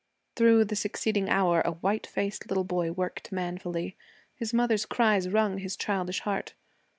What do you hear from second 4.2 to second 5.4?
His mother's cries